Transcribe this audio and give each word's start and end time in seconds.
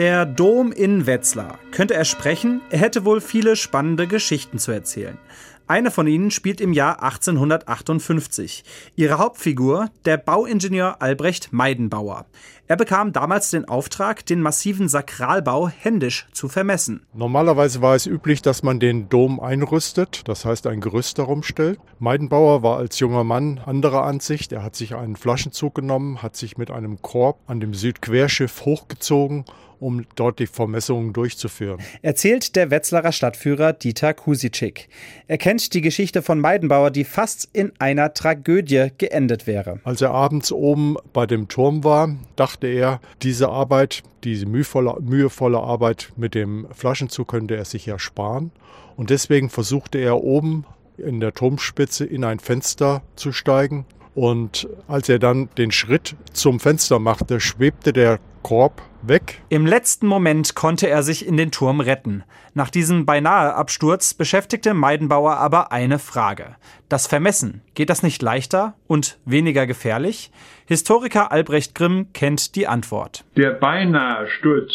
Der 0.00 0.24
Dom 0.24 0.72
in 0.72 1.04
Wetzlar. 1.04 1.58
Könnte 1.72 1.92
er 1.92 2.06
sprechen? 2.06 2.62
Er 2.70 2.78
hätte 2.78 3.04
wohl 3.04 3.20
viele 3.20 3.54
spannende 3.54 4.06
Geschichten 4.06 4.58
zu 4.58 4.72
erzählen. 4.72 5.18
Eine 5.66 5.90
von 5.90 6.06
ihnen 6.06 6.30
spielt 6.30 6.62
im 6.62 6.72
Jahr 6.72 7.02
1858. 7.02 8.64
Ihre 8.96 9.18
Hauptfigur, 9.18 9.90
der 10.06 10.16
Bauingenieur 10.16 11.02
Albrecht 11.02 11.52
Meidenbauer. 11.52 12.24
Er 12.66 12.76
bekam 12.76 13.12
damals 13.12 13.50
den 13.50 13.66
Auftrag, 13.66 14.24
den 14.24 14.40
massiven 14.40 14.88
Sakralbau 14.88 15.68
händisch 15.68 16.26
zu 16.32 16.48
vermessen. 16.48 17.04
Normalerweise 17.12 17.82
war 17.82 17.94
es 17.94 18.06
üblich, 18.06 18.40
dass 18.40 18.62
man 18.62 18.80
den 18.80 19.10
Dom 19.10 19.38
einrüstet, 19.38 20.22
das 20.28 20.46
heißt 20.46 20.66
ein 20.66 20.80
Gerüst 20.80 21.18
darum 21.18 21.42
stellt. 21.42 21.78
Meidenbauer 21.98 22.62
war 22.62 22.78
als 22.78 22.98
junger 23.00 23.24
Mann 23.24 23.60
anderer 23.66 24.04
Ansicht. 24.04 24.50
Er 24.52 24.62
hat 24.62 24.76
sich 24.76 24.94
einen 24.94 25.16
Flaschenzug 25.16 25.74
genommen, 25.74 26.22
hat 26.22 26.36
sich 26.36 26.56
mit 26.56 26.70
einem 26.70 27.02
Korb 27.02 27.38
an 27.46 27.60
dem 27.60 27.74
Südquerschiff 27.74 28.64
hochgezogen 28.64 29.44
um 29.80 30.04
dort 30.14 30.38
die 30.38 30.46
Vermessungen 30.46 31.12
durchzuführen. 31.12 31.80
Erzählt 32.02 32.54
der 32.54 32.70
Wetzlarer 32.70 33.12
Stadtführer 33.12 33.72
Dieter 33.72 34.14
Kusitschik. 34.14 34.88
Er 35.26 35.38
kennt 35.38 35.74
die 35.74 35.80
Geschichte 35.80 36.22
von 36.22 36.38
Meidenbauer, 36.38 36.90
die 36.90 37.04
fast 37.04 37.48
in 37.52 37.72
einer 37.78 38.14
Tragödie 38.14 38.88
geendet 38.98 39.46
wäre. 39.46 39.80
Als 39.84 40.00
er 40.00 40.10
abends 40.10 40.52
oben 40.52 40.96
bei 41.12 41.26
dem 41.26 41.48
Turm 41.48 41.82
war, 41.82 42.14
dachte 42.36 42.66
er, 42.66 43.00
diese 43.22 43.48
Arbeit, 43.48 44.02
diese 44.22 44.46
mühevolle, 44.46 44.96
mühevolle 45.00 45.58
Arbeit 45.58 46.12
mit 46.16 46.34
dem 46.34 46.66
Flaschenzug 46.72 47.28
könnte 47.28 47.56
er 47.56 47.64
sich 47.64 47.86
ja 47.86 47.98
sparen. 47.98 48.52
Und 48.96 49.10
deswegen 49.10 49.48
versuchte 49.48 49.98
er 49.98 50.22
oben 50.22 50.66
in 50.98 51.20
der 51.20 51.32
Turmspitze 51.32 52.04
in 52.04 52.24
ein 52.24 52.38
Fenster 52.38 53.02
zu 53.16 53.32
steigen. 53.32 53.86
Und 54.14 54.68
als 54.88 55.08
er 55.08 55.18
dann 55.18 55.48
den 55.56 55.70
Schritt 55.70 56.16
zum 56.32 56.60
Fenster 56.60 56.98
machte, 56.98 57.40
schwebte 57.40 57.92
der 57.92 58.18
Korb 58.42 58.82
weg. 59.02 59.40
Im 59.48 59.66
letzten 59.66 60.06
Moment 60.06 60.54
konnte 60.54 60.88
er 60.88 61.02
sich 61.02 61.26
in 61.26 61.36
den 61.36 61.50
Turm 61.50 61.80
retten. 61.80 62.24
Nach 62.54 62.70
diesem 62.70 63.06
beinahe 63.06 63.54
Absturz 63.54 64.14
beschäftigte 64.14 64.74
Meidenbauer 64.74 65.36
aber 65.36 65.72
eine 65.72 65.98
Frage. 65.98 66.56
Das 66.88 67.06
Vermessen, 67.06 67.62
geht 67.74 67.90
das 67.90 68.02
nicht 68.02 68.22
leichter 68.22 68.74
und 68.86 69.18
weniger 69.24 69.66
gefährlich? 69.66 70.30
Historiker 70.66 71.32
Albrecht 71.32 71.74
Grimm 71.74 72.08
kennt 72.12 72.56
die 72.56 72.66
Antwort. 72.66 73.24
Der 73.36 73.50
beinahe 73.50 74.28
Sturz 74.28 74.72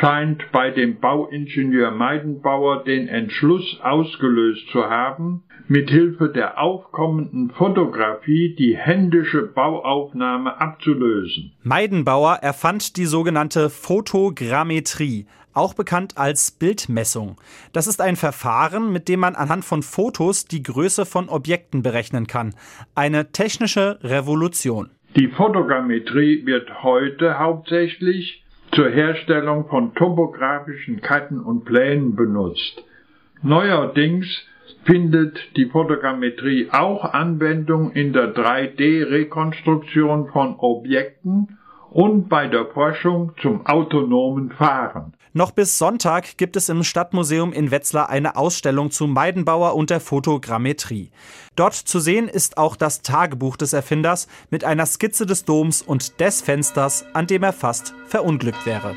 scheint 0.00 0.50
bei 0.52 0.70
dem 0.70 1.00
Bauingenieur 1.00 1.90
Meidenbauer 1.90 2.84
den 2.84 3.08
Entschluss 3.08 3.80
ausgelöst 3.82 4.68
zu 4.70 4.84
haben, 4.84 5.42
mit 5.68 5.90
Hilfe 5.90 6.28
der 6.28 6.60
aufkommenden 6.60 7.50
Fotografie 7.50 8.54
die 8.56 8.76
händische 8.76 9.42
Bauaufnahme 9.42 10.60
abzulösen. 10.60 11.52
Meidenbauer 11.62 12.36
erfand 12.42 12.96
die 12.96 13.06
sogenannte 13.06 13.70
Fotogrammetrie, 13.70 15.26
auch 15.54 15.74
bekannt 15.74 16.18
als 16.18 16.50
Bildmessung. 16.50 17.36
Das 17.72 17.86
ist 17.86 18.00
ein 18.00 18.16
Verfahren, 18.16 18.92
mit 18.92 19.08
dem 19.08 19.20
man 19.20 19.34
anhand 19.34 19.64
von 19.64 19.82
Fotos 19.82 20.44
die 20.44 20.62
Größe 20.62 21.06
von 21.06 21.28
Objekten 21.28 21.82
berechnen 21.82 22.26
kann. 22.26 22.54
Eine 22.94 23.32
technische 23.32 23.98
Revolution. 24.02 24.90
Die 25.16 25.28
Fotogrammetrie 25.28 26.44
wird 26.44 26.82
heute 26.82 27.38
hauptsächlich 27.38 28.45
zur 28.76 28.90
Herstellung 28.90 29.68
von 29.68 29.94
topografischen 29.94 31.00
Karten 31.00 31.40
und 31.40 31.64
Plänen 31.64 32.14
benutzt. 32.14 32.84
Neuerdings 33.42 34.26
findet 34.84 35.38
die 35.56 35.64
Fotogrammetrie 35.64 36.68
auch 36.70 37.04
Anwendung 37.14 37.92
in 37.92 38.12
der 38.12 38.34
3D-Rekonstruktion 38.34 40.28
von 40.28 40.56
Objekten 40.58 41.58
und 41.90 42.28
bei 42.28 42.46
der 42.46 42.66
Forschung 42.66 43.32
zum 43.40 43.66
autonomen 43.66 44.50
Fahren. 44.50 45.14
Noch 45.32 45.50
bis 45.50 45.76
Sonntag 45.76 46.38
gibt 46.38 46.56
es 46.56 46.70
im 46.70 46.82
Stadtmuseum 46.82 47.52
in 47.52 47.70
Wetzlar 47.70 48.08
eine 48.08 48.36
Ausstellung 48.36 48.90
zu 48.90 49.06
Meidenbauer 49.06 49.74
und 49.74 49.90
der 49.90 50.00
Fotogrammetrie. 50.00 51.10
Dort 51.56 51.74
zu 51.74 52.00
sehen 52.00 52.26
ist 52.26 52.56
auch 52.56 52.74
das 52.74 53.02
Tagebuch 53.02 53.58
des 53.58 53.74
Erfinders 53.74 54.28
mit 54.50 54.64
einer 54.64 54.86
Skizze 54.86 55.26
des 55.26 55.44
Doms 55.44 55.82
und 55.82 56.20
des 56.20 56.40
Fensters, 56.40 57.04
an 57.12 57.26
dem 57.26 57.42
er 57.42 57.52
fast 57.52 57.94
verunglückt 58.06 58.64
wäre. 58.64 58.96